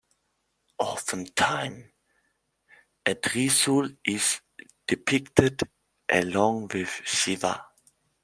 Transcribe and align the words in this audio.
Often 0.79 1.25
time, 1.35 1.91
a 3.05 3.13
Trishul 3.13 3.97
is 4.03 4.41
depicted 4.87 5.61
along 6.09 6.69
with 6.73 6.89
Shiva. 7.05 7.67